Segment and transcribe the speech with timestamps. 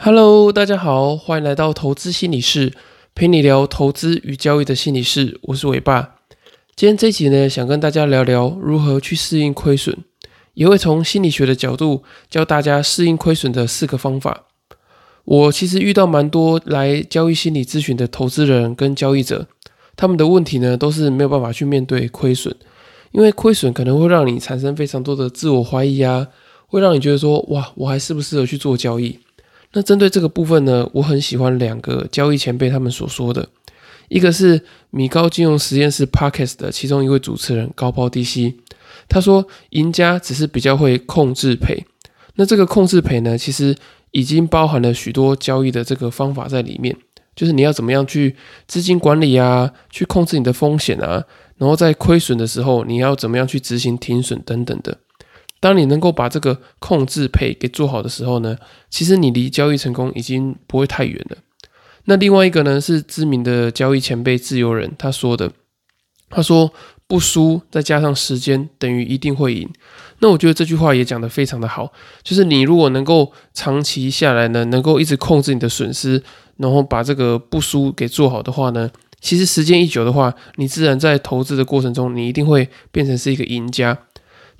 [0.00, 2.72] Hello，大家好，欢迎来到投资心理室，
[3.16, 5.40] 陪你聊投资与交易的心理室。
[5.42, 6.14] 我是伟爸。
[6.76, 9.96] 今天这一集呢，想跟大家聊聊如何去适应亏损，
[10.54, 14.44] 也会从心理学的角度教大家适应亏损的四个方法。
[15.24, 19.48] 我其实遇到蛮多来交易心理咨询的投资人跟交易者，
[19.96, 22.54] 他们的问题呢，都是没有办法去面对亏损，
[23.10, 26.28] 因为亏损可能会让你产生非常多的自我怀疑啊，
[26.68, 29.18] 会让你觉得说，哇，我还适不适合去做交易？
[29.78, 33.48] 那针对这个部分呢，我很喜欢两个交易前辈他们所说的，
[34.08, 34.60] 一个是
[34.90, 38.56] 米高金融实验室 Parkes 的其中一位主持人高抛低吸，
[39.08, 41.86] 他说赢家只是比较会控制赔，
[42.34, 43.76] 那这个控制赔呢，其实
[44.10, 46.96] 已经包含了许多交易的这个方法在里面，
[47.36, 48.34] 就是你要怎么样去
[48.66, 51.22] 资金管理啊，去控制你的风险啊，
[51.56, 54.98] 然后在亏损的时候，你要怎么样去执行停损等等的。
[55.60, 58.56] 当你能够把这个控制配给做好的时候呢，
[58.90, 61.38] 其实你离交易成功已经不会太远了。
[62.04, 65.52] 那另外一个呢是知名的交易前辈自由人他说的，
[66.30, 66.72] 他说
[67.06, 69.68] 不输再加上时间等于一定会赢。
[70.20, 76.22] 那我觉得这句话也讲得非常的好，就是你如果能够长期下来呢，能够一直控制你的损失，
[76.56, 78.90] 然后把这个不输给做好的话呢，
[79.20, 83.96] 其实时间一久的话，你自然在投资的过程中，你一定会变成是一个赢家。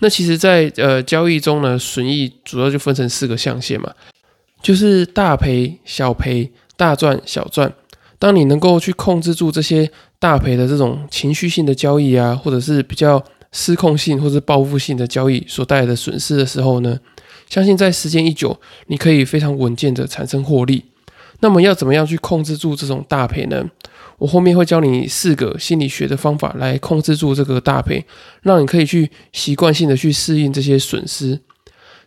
[0.00, 3.92] 那其实，在呃交易中呢，损益主要就分成四个象限嘛，
[4.62, 7.72] 就是大赔、小赔、大赚、小赚。
[8.18, 16.98] 当你能够去控制住这些大赔的这种情绪性的交易啊，或者是比较失控性或者报复性的交易所带来的损失的时候呢，
[17.48, 20.84] 相信在时间一久，你可以非常稳健的产生获利。
[21.40, 23.64] 那么要怎么样去控制住这种大赔呢？
[24.18, 28.04] 我后面会教你四个心理学的方法来控制住这个大赔，
[28.42, 31.38] 让你可以去习惯性的去适应这些损失。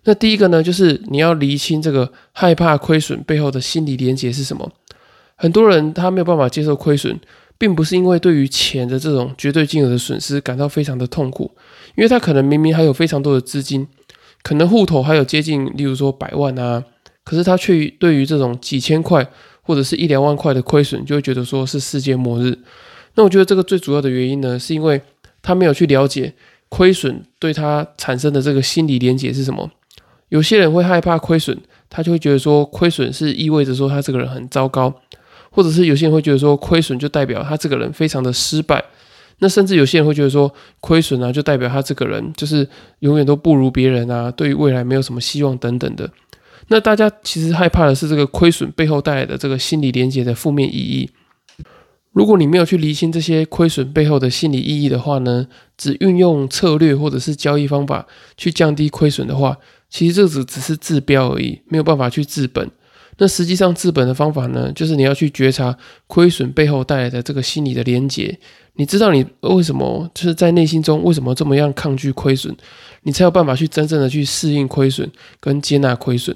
[0.03, 4.69] 那第一个呢，就是你要厘清这个害怕亏损背后的心理连结是什么。
[5.35, 7.17] 很多人他没有办法接受亏损，
[7.57, 11.49] 并不是因为对于钱的这种绝对金额的损失感到非常的痛苦，
[11.95, 13.87] 因为他可能明明还有非常多的资金，
[14.43, 16.83] 可能户头还有接近，例如说百万啊，
[17.23, 19.29] 可是他却对于这种几千块。
[19.61, 22.57] 或者是一两万块的亏损，就会觉得说是世界末日。
[23.15, 25.01] 那我觉得这个最主要的原因呢，是因为
[25.41, 26.33] 他没有去了解
[26.69, 29.69] 亏损对他产生的这个心理连结是什么。
[30.29, 31.57] 有些人会害怕亏损，
[31.89, 34.93] 他就会觉得说亏损是意味着说他这个人很糟糕，
[35.49, 38.81] 或者是有些人会觉得说亏损就代表他这个人非常的失败。
[39.39, 42.65] 那甚至有些人会觉得说亏损啊，就代表他这个人就是
[42.99, 46.09] 永远都不如别人啊，对于未来没有什么希望等等的。
[46.71, 51.09] 那大家其实害怕的是这个亏损背后带来的这个心理连接的负面意义。
[52.13, 55.45] 如果你没有去厘清这些亏损背后的心理意义的话呢，
[55.77, 59.57] 只运用策略或者是交易方法去降低亏损的话，
[59.89, 62.71] 其实这只只是治标而已，没有办法去治本。
[63.17, 65.77] 那实际上治本的方法呢，就是你要去觉察
[66.07, 68.39] 亏损背后带来的这个心理的连结。
[68.75, 72.55] 你知道你为什么就是在内心中为什么这么样抗拒亏损，
[73.03, 75.09] 你才有办法去真正的去适应亏损
[75.41, 76.35] 跟接纳亏损。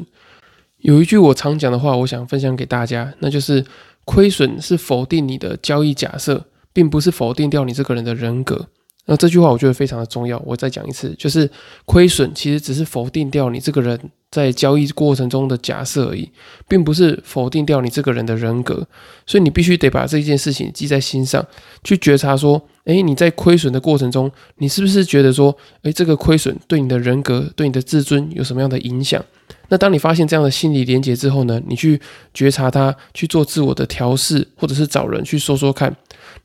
[0.85, 3.65] 有一句我常讲的话，我想分享给大家，那就是
[4.05, 8.67] 亏损是否定你的交易假设，并不是否定掉你这个人的人格。
[9.07, 11.49] 那这句话我觉得非常的重要，我再讲一次，就是
[11.85, 16.29] 亏损其实只是否定掉你这个人在交易过程中的假设而已，
[16.67, 18.87] 并不是否定掉你这个人的人格。
[19.25, 21.43] 所以你必须得把这件事情记在心上，
[21.83, 29.23] 去觉察说，诶，你在亏损的过程中，你是不是觉得说，诶，这个亏损对你的人格、对你的自尊有什么样的影响？
[29.69, 31.99] 那当你发现这样的心理连结之后呢，你去
[32.33, 35.95] 觉察它，去做自我的调试，或者是找人去说说看。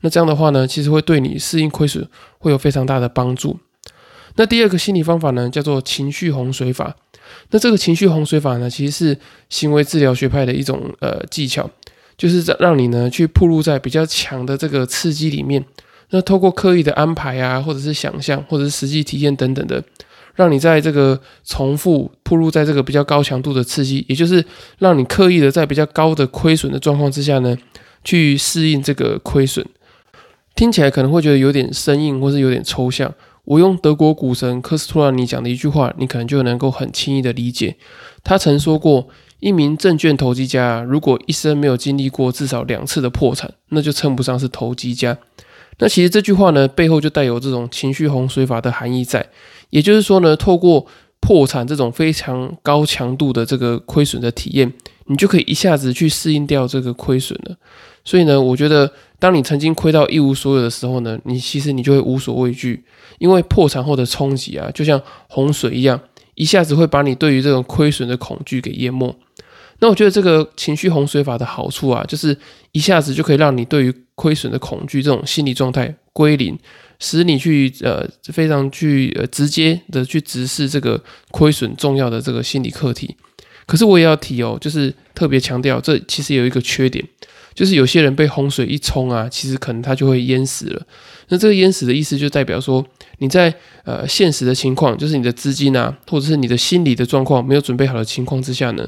[0.01, 2.07] 那这样的话呢，其实会对你适应亏损
[2.39, 3.59] 会有非常大的帮助。
[4.35, 6.95] 那第二个心理方法呢，叫做情绪洪水法。
[7.51, 9.17] 那这个情绪洪水法呢，其实是
[9.49, 11.69] 行为治疗学派的一种呃技巧，
[12.17, 15.63] 就是在让你呢去暴露在比较强的这个刺激里面。
[16.09, 19.81] 那透过刻意的安排啊，或者是想象，或者是实际体验等等的，
[20.35, 24.43] 让你在这个重复暴露在这个比较高强度的刺激，也就是
[24.79, 27.57] 让你刻意的在比较高的亏损的状况之下呢，
[28.03, 29.65] 去适应这个亏损。
[30.55, 33.13] 听起来可能会觉得有点生硬，或是有点抽象。
[33.45, 37.75] 我用德国股神科斯托兰尼讲的一句话，你可能就能够很轻易的理解。
[38.23, 39.07] 他曾说过，
[39.39, 45.17] 一名证券投机家如果一生没有经历过至少两次的破产，那就称不上是投机家。
[45.81, 49.27] 那其实这句话呢，背后就带有这种情绪洪水法的含义在。
[49.71, 50.85] 也就是说呢，透过
[51.19, 54.71] 破产这种非常高强度的这个亏损的体验，
[55.07, 57.57] 你就可以一下子去适应掉这个亏损了。
[58.05, 58.89] 所以呢，我觉得。
[59.21, 62.83] 当你曾经亏到一无所有的时候呢，你其实你就会无所畏惧，
[63.19, 66.01] 因为破产后的冲击啊，就像洪水一样，
[66.33, 69.15] 一下子会把你对于这种亏损的恐惧给淹没。
[69.81, 72.37] 那我觉得这个情绪洪水法的好处啊，就是
[72.71, 76.57] 一下子就可以让你对于亏损的恐惧这种心理状态归零，
[76.99, 83.17] 使你去呃非常去呃直接的去直视这个亏损重要的这个心理课题。
[83.65, 87.03] 可是我也要提哦，就是特别强调，这其实有一个缺点，
[87.55, 90.85] 就是有些人被洪水一冲啊，其实可能他就会淹死了。
[91.29, 92.85] 那这个淹死的意思就代表说，
[93.19, 93.53] 你在
[93.85, 98.87] 呃现实的情况，就是你的资金啊，或者是你的心理的状况没有准备好的情况之下呢。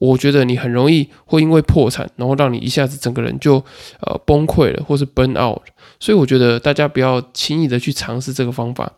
[0.00, 3.56] 我觉得你很容易会因为破产，然后让你一下子整个人就
[4.00, 5.62] 呃崩溃了，或是 burn out。
[6.00, 8.92] 所以我觉得大家不要轻易的去尝试这个方法，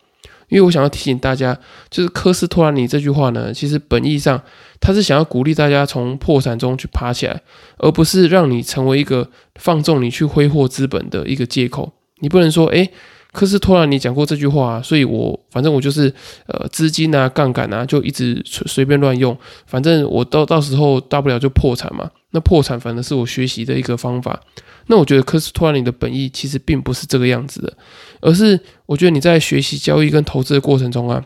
[0.49, 1.59] 因为我想要提醒大家，
[1.89, 4.43] 就是科斯托兰尼这句话呢，其实本意上
[4.81, 7.41] 他是想要鼓励大家从破产中去爬起来，
[7.79, 11.93] 而不是让你成为一个放纵你去挥霍资本的一个借口。
[12.19, 12.91] 你不能说，诶。
[13.33, 16.13] 科斯托兰尼讲过这句话，所以我反正我就是
[16.47, 19.37] 呃资金啊杠杆啊就一直随随便乱用，
[19.67, 22.11] 反正我到到时候大不了就破产嘛。
[22.33, 24.41] 那破产反正是我学习的一个方法。
[24.87, 27.73] 那我觉得科斯托兰尼的本意其实并不是这个样子的，
[28.21, 31.25] 而是我觉得你在学习交易跟投资的过程中啊，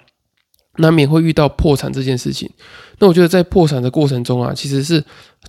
[0.76, 2.50] 难免会遇到破产这件事情。
[2.98, 5.02] 那我觉得在破产的过程中啊，其实是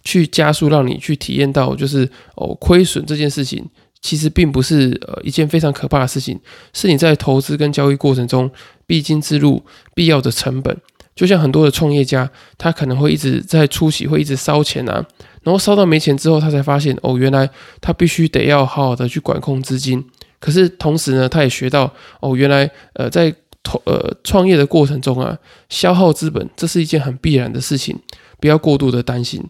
[0.04, 3.66] 去加速让你去体验到就是哦亏损这件事情。
[4.06, 6.40] 其实并不是呃一件非常可怕的事情，
[6.74, 8.52] 是你在投资跟交易过程中
[8.86, 9.66] 必经之路、
[9.96, 10.78] 必要的成本。
[11.16, 15.04] 就像很多的创业家，他可能会一直在初期会一直烧钱啊，
[15.42, 17.50] 然后烧到没钱之后，他才发现哦，原来
[17.82, 20.06] 他必须得要好好的去管控资金。
[20.40, 25.36] 可是同时呢，他也学到哦，原来呃在投呃创业的过程中啊，
[25.70, 27.98] 消耗资本这是一件很必然的事情，
[28.40, 29.44] 不要过度的担心。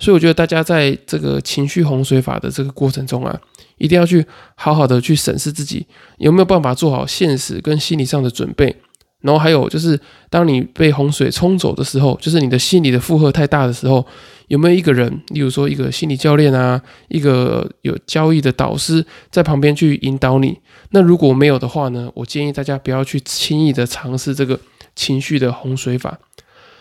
[0.00, 3.40] 所以我觉得大家在这个情绪洪水法的这个过程中啊。
[3.78, 4.22] 一定要去
[4.56, 5.86] 好好的去审视自己
[6.18, 8.76] 有没有办法做好现实跟心理上的准备，
[9.22, 9.98] 然后还有就是，
[10.28, 14.06] 当你被洪水冲走的时候，就是你的心理的负荷太大的时候，
[14.48, 20.58] 有没有一个人，例如说一个心理教练啊，一个有交易的导师在旁边去引导你？
[20.90, 24.60] 那如果没有的话呢，我建议大家不要去轻易的尝试这个
[24.94, 26.18] 情绪的洪水法。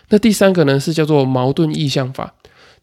[0.10, 2.34] 那第三个呢是叫做矛盾意向法。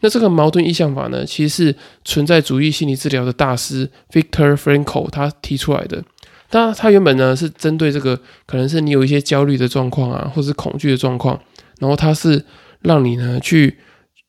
[0.00, 6.02] 那这个矛盾意向法呢，其实是存在主义心理治疗的大师 Victor Frankl 他提出来的。
[6.48, 11.40] 他他原本呢是针对这个，可能是你有一些焦虑的状况啊，或是恐惧的状况，
[11.81, 12.44] 然后他是
[12.82, 13.78] 让你呢去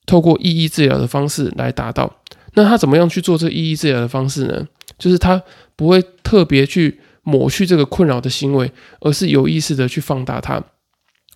[0.05, 2.11] 透过意义治疗的方式来达到。
[2.53, 4.67] 那他怎么样去做这意义治疗的方式呢？
[4.97, 5.39] 就是他
[5.75, 8.71] 不会特别去抹去这个困扰的行为，
[9.01, 10.59] 而是有意识的去放大它。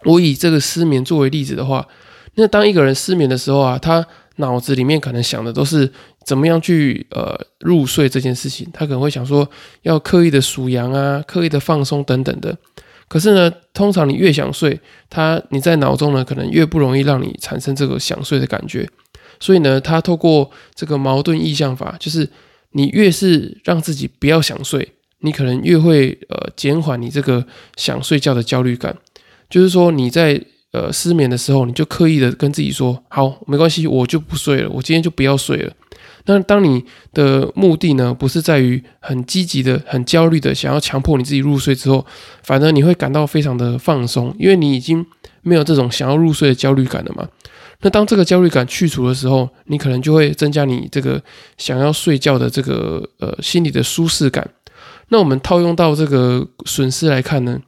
[0.05, 1.87] 我以这个失眠作为例子的话，
[2.33, 4.07] 那当一个人失眠的时候啊，他
[4.37, 5.91] 脑子里面可能想的都是
[6.25, 9.47] 怎么样去呃入睡这件事情，他可能会想说
[9.81, 12.57] 要刻意的数羊啊，刻意的放松等等的。
[13.07, 14.79] 可是呢，通常你越想睡，
[15.09, 18.87] 他你在脑中呢可能越不容易让你产生这个想睡的感觉。
[19.39, 22.27] 所以呢，他透过这个矛盾意向法，就是
[22.71, 27.45] 你越是让自己不要想睡，你可能越会呃减缓你这个
[27.75, 28.97] 想睡觉的焦虑感。
[29.49, 30.41] 就是说你在。
[30.71, 35.73] 呃，失眠的时候，你就刻意的跟自己说：“好，没关系，我就不睡了，我今天就不要睡了。”
[36.25, 42.05] 那当你的目的呢，不是在于很积极的、很焦虑的想要强迫你自己入睡之后，
[42.43, 45.05] 反而你会感到非常的放松，因为你已经
[45.41, 47.27] 没有这种想要入睡的焦虑感了嘛。
[47.81, 51.21] 那当这个焦虑感去除的时候，你可能就会增加你这个
[51.57, 54.47] 想要睡觉的这个呃心理的舒适感。
[55.13, 57.59] 那我们套用到这个损失来看呢？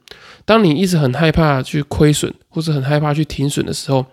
[0.46, 4.04] 当你一直很害怕去亏损，或者很害怕去停损的时候，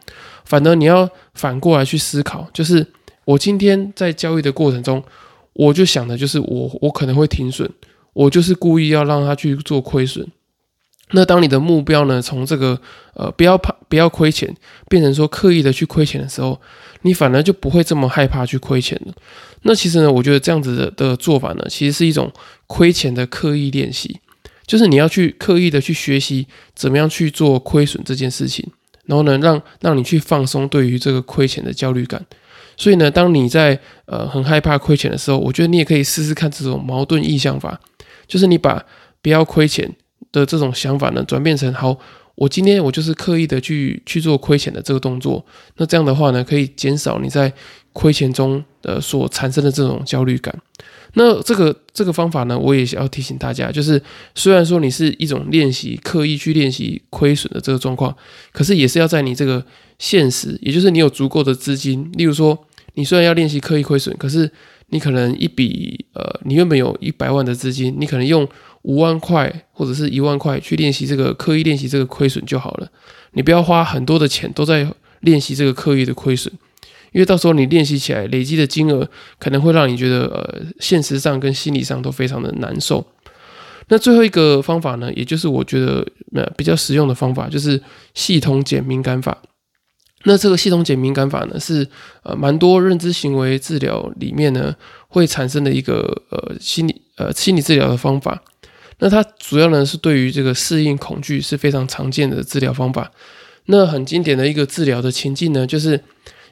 [0.43, 2.85] 反而你要反过来去思考，就是
[3.23, 5.01] 我今天在交易的过程中，
[5.53, 7.69] 我就想的就是我我可能会停损，
[8.11, 10.27] 我就是故意要让他去做亏损。
[11.11, 12.79] 那当你的目标呢，从这个
[13.13, 14.53] 呃不要怕不要亏钱，
[14.87, 16.59] 变成说刻意的去亏钱的时候，
[17.01, 19.13] 你反而就不会这么害怕去亏钱了。
[19.63, 22.31] 那其实呢，我觉得这样子的的做法呢，其实是一种
[22.67, 24.19] 亏钱的刻意练习。
[24.65, 28.65] 就是你要去刻意的去学习怎么样去做亏损这件事情，
[29.05, 32.25] 然后呢，让让你去放松对于这个亏钱的焦虑感。
[32.77, 37.81] 所以呢，当你在呃很害怕亏钱的时候，我觉得你也可以试试看这种矛盾意向法，
[38.27, 38.85] 就是你把
[39.21, 39.93] 不要亏钱
[40.31, 41.97] 的这种想法呢，转变成好，
[42.35, 45.45] 我今天我就是刻意的去去做亏钱的这个动作。
[45.77, 47.51] 那这样的话呢，可以减少你在
[47.93, 50.55] 亏钱中呃所产生的这种焦虑感。
[51.13, 54.01] 那这个这个方法呢，我也要提醒大家，就是
[54.33, 58.15] 虽然说你是一种练习，刻意去练习亏损的这个状况，
[58.53, 59.65] 可是也是要在你这个
[59.99, 62.09] 现实，也就是你有足够的资金。
[62.13, 62.57] 例如说，
[62.93, 64.49] 你虽然要练习刻意亏损，可是
[64.87, 68.47] 你可能一笔呃，你原本有一百万的资金，你可能用
[68.83, 72.89] 五万块或者是一万块去练习这个刻意练习这个亏损就好了。
[73.33, 74.87] 你不要花很多的钱都在
[75.21, 76.53] 练习这个刻意的亏损。
[77.11, 79.05] 因为到时候你练习起来累积的金额
[79.37, 83.05] 可能会让你觉得呃，现实上跟心理上都非常的难受。
[83.89, 87.81] 那最后一个方法呢，也就是我觉得呃比较实用的方法，就是
[88.13, 89.37] 系统减敏感法。
[90.23, 91.85] 那这个系统减敏感法呢，是
[92.23, 94.73] 呃蛮多认知行为治疗里面呢
[95.09, 98.41] 会产生的一个呃心理呃心理治疗的方法。
[99.01, 103.11] 那它主要呢是对于这个适应恐惧是非常常见的治疗方法。
[103.65, 105.99] 那很经典的一个治疗的情境呢，就是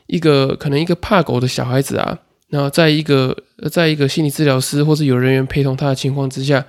[0.08, 3.38] 一个可能一个怕狗的小孩子啊，然后在一个
[3.72, 6.66] 在一个心理治疗师或者有人员陪同他的情况之下，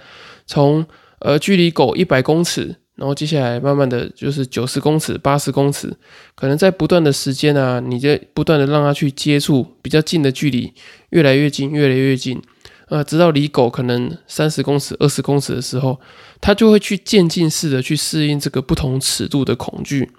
[0.47, 0.87] 从
[1.19, 2.77] 呃距离狗一百公尺。
[2.97, 5.91] 然后接下来慢慢的就是九十公尺、八十公尺，
[6.35, 10.71] 可能在不断的时间啊，你就不断的让它去接触比较近的距离，
[11.09, 12.43] 越来越近，越来越近，
[12.91, 15.99] 呃，直到离狗可能三十公尺、二十公尺的时候，
[16.41, 20.11] 它就会去渐进式的去适应这个不同尺度的恐惧，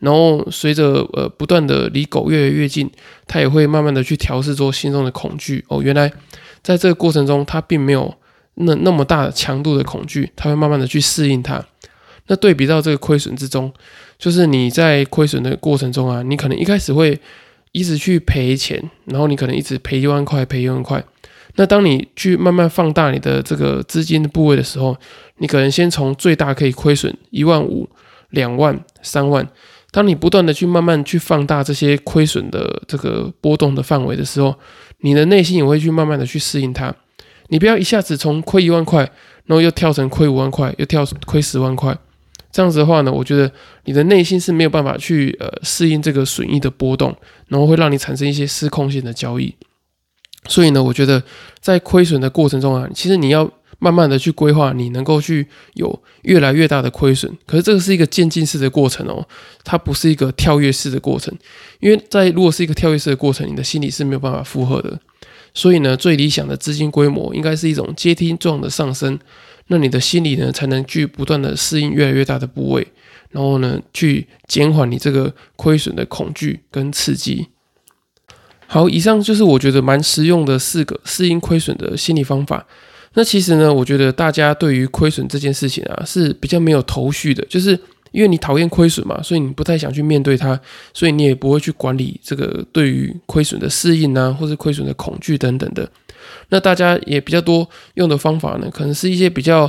[0.00, 2.90] 然后随着呃不断的离狗越来越近，
[3.26, 5.64] 它也会慢慢的去调试做心中的恐惧。
[5.68, 6.12] 哦，原来
[6.62, 8.14] 在这个过程中，它并没有
[8.56, 11.64] 那那么大强度的恐惧，它会慢慢的去适应它。
[12.26, 13.72] 那对比到这个亏损之中，
[14.18, 17.18] 就是你在亏损的过程中啊，你可能一开始会
[17.72, 21.02] 一直去赔钱，然后你可能一直赔一万块，赔一万块。
[21.58, 24.96] 那当你去慢慢放大你的这个资金的部位的时候，
[25.38, 27.88] 你可能先从最大可以亏损一万五、
[28.30, 29.44] 两万、三万。
[29.90, 34.54] 当你不断的去慢慢去放大这些亏损的这个波动的范围的时候，
[35.00, 36.94] 你的内心也会去慢慢的去适应它。
[37.48, 39.00] 你不要一下子从亏一万块，
[39.46, 41.98] 然后又跳成亏五万块，又跳亏十万块。
[42.52, 43.50] 这样子的话呢，我觉得
[43.86, 47.12] 你的内心是没有办法去呃适应这个损益的波动，
[47.48, 49.52] 然后会让你产生一些失控性的交易。
[50.46, 51.22] 所以呢，我觉得
[51.60, 57.30] 在亏损的过程中啊，其实你要慢慢的去规划，你能够去有越来越大的亏损。
[57.46, 59.26] 可是这个是一个渐进式的过程哦，
[59.62, 61.32] 它不是一个跳跃式的过程。
[61.80, 64.98] 因为在如果是一个跳跃式的过程，你的心理是没有办法负荷的。
[65.54, 69.18] 所以呢，最理想的资金规模应该是一种阶梯状的上升。
[69.68, 72.86] 那你的心理呢，才能去不断的适应越来越大的部位，
[73.30, 77.48] 然后呢，去减缓你这个亏损的恐惧跟刺激。
[78.70, 82.64] 好，以上就是我觉得蛮实用的四个适应亏损的心理方法。
[83.14, 87.70] 那其实呢，我觉得大家对于亏损这件事情啊，是比较没有头绪的，就是
[88.12, 90.60] 因为你讨厌亏损嘛，所以你不太想去面对它，
[90.92, 95.90] 所以你也不会去管理这个对于亏损的适应啊，或是亏损的恐惧等等的。
[96.50, 99.62] 那大家也比较多用的方法呢，可能是一些比较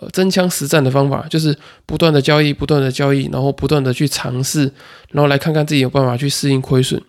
[0.00, 4.70] 呃真枪实战的方法，就是不断的交易，不断的交易，然后不断的去尝试，
[5.10, 7.02] 然后来看看自己有办法去适应亏损。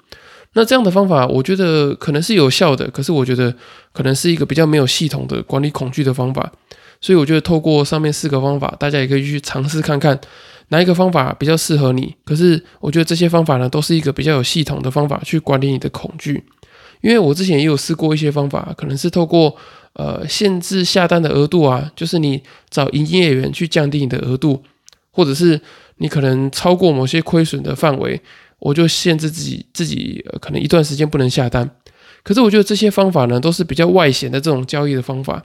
[0.58, 3.54] 那这样的方法，我觉得可能是有效的，可是我觉得
[3.92, 6.52] 可能是一个比较没有系统的管理恐惧的方法。
[7.02, 10.18] 所以我觉得透过上面四个方法，大家也可以去尝试看看
[10.70, 12.16] 哪一个方法比较适合你。
[12.24, 16.44] 可是我觉得这些方法呢，都是一个比较有系统的方法去管理你的恐惧。
[17.02, 19.54] 因为我之前也有试过一些方法，可能是透过
[19.94, 24.64] 呃限制下单的额度啊，就是你找营业员去降低你的额度，
[25.12, 25.60] 或者是
[25.98, 28.20] 你可能超过某些亏损的范围，
[28.60, 31.70] 我就限制自己自己可能一段时间不能下单。
[32.24, 35.44] 可是我觉得这些方法呢，都是比较外显的这种交易的方法。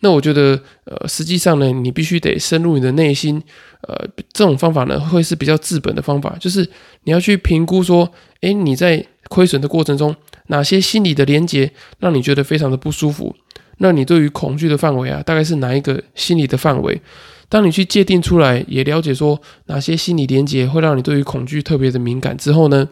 [0.00, 3.42] 那我觉得呃实际上呢，你必须得深入你的内心，
[3.82, 6.68] 呃这种方法呢会是比较治本的方法，就是
[7.04, 10.14] 你要去评估说，诶，你在亏损的过程中。
[10.48, 13.34] 哪些心理的连接让你觉得非常的不舒服？
[13.78, 17.00] 那你对于恐惧的范围啊，大概是哪一个心理的范围？
[17.48, 22.88] 当你去界定出来，也了解说哪些心理连接会让你对于恐惧特别的敏感之后呢，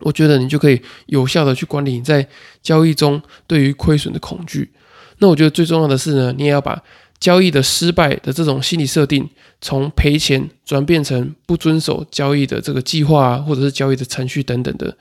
[0.00, 2.26] 我觉得你就可以有效的去管理你在
[2.62, 4.70] 交易中对于亏损的恐惧。
[5.18, 6.80] 那我觉得最重要的是呢，你也要把
[7.18, 9.28] 交易的失败的这种心理设定，
[9.60, 14.96] 从赔钱转变成不遵守交易的这个计划啊，或者是交易的程序等等的。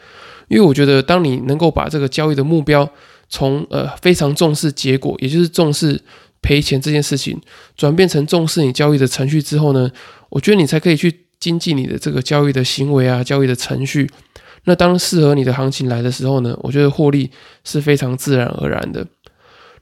[0.48, 2.88] 因为我觉得，当你能够把这个交易的目标
[3.32, 6.00] 从呃非常重视结果，也就是重视
[6.42, 7.40] 赔钱这件事情，
[7.76, 9.90] 转变成重视你交易的程序之后呢，
[10.30, 14.08] 我觉得你才可以去精进你的这个交易的行为啊，交易的程序。
[14.66, 17.32] 那当适合你的行情来的时候呢，我觉得获利
[17.64, 19.08] 是非常自然而然的。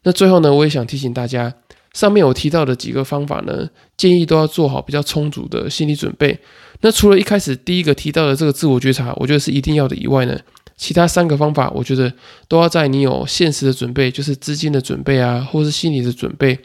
[0.03, 1.53] 那最后呢，我也想提醒大家，
[1.93, 6.39] 上面我提到的几个方法呢，建议都要做好比较充足的心理准备。
[6.81, 10.39] 那除了一开始第一个提到的这个自我觉察，我觉得是一定要的以外呢。
[10.79, 12.11] 其他三个方法，我觉得
[12.47, 16.57] 都要在你有现实的准备，就是资金的准备啊，或是心理的准备。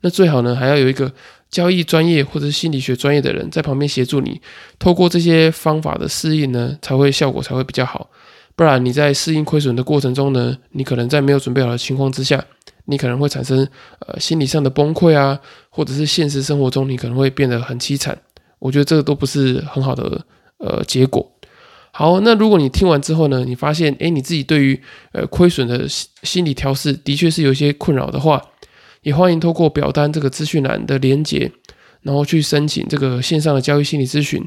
[0.00, 1.12] 那最好呢，还要有一个
[1.50, 4.40] 交易专业或者心理学专业的人在旁边协助你，
[4.78, 8.08] 透过这些方法的适应呢，才会效果才会比较好。
[8.56, 12.42] 不然你在适应亏损的过程中呢，你可能在没有准备好的情况之下，
[12.86, 13.68] 你可能会产生
[14.06, 18.18] 呃心理上的崩溃啊，或者是现实生活中你可能会变得很凄惨。
[18.58, 20.24] 我觉得这个都不是很好的
[20.56, 21.30] 呃结果。
[21.98, 25.84] 好，那如果你听完之后呢，你发现诶你自己对于呃亏损的
[26.22, 28.40] 心理调试的确是有一些困扰的话，
[29.02, 31.50] 也欢迎透过表单这个资讯栏的连接，
[32.02, 34.40] 然后去申请这个线上的交易心理咨询，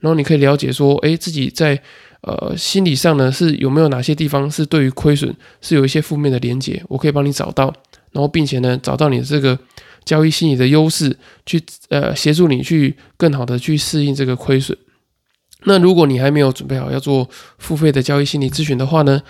[0.00, 1.80] 然后你可以了解说，诶自己在
[2.22, 7.72] 呃心理上呢是有没有哪些地方是对于亏损是有一些负面的连接，我可以帮你找到，
[8.10, 9.56] 然后并且呢找到你这个
[10.04, 14.76] 交易心理的优势，去呃协助你去更好的去适应这个亏损。
[15.68, 19.20] 那如果你还没有准备好要做付费的交易心理咨询的话呢，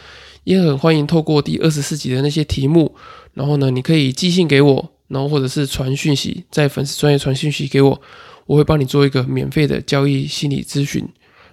[0.44, 2.94] 也很欢迎透过第二十四集的那些题目，
[3.32, 8.00] 然后呢，你可以寄信给我，然后或者是传讯息，在粉丝专业传讯息给我，
[8.44, 11.08] 我会帮你做一个免费的交易心理咨询。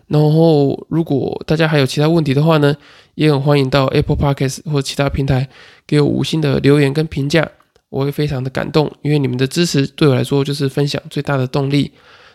[0.08, 2.76] 然后，如果大家还有其他问题的话呢，
[3.16, 5.48] 也很欢迎到 Apple Podcast 或其他平台
[5.88, 7.50] 给我五星的留言跟评价，
[7.88, 11.90] 我会非常的感动，因为你们的支持对我来说就是分享最大的动力。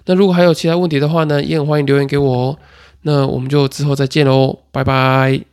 [0.08, 2.58] 那如果还有其他问题的话呢，也很欢迎留言给我哦。
[3.02, 5.47] 那我们就之后再见喽，拜拜。